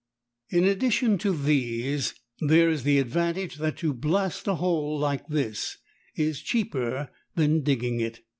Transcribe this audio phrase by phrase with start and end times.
[0.49, 5.77] In addition to these there is the advantage that to blast a hole like this
[6.15, 8.21] is cheaper than digging it.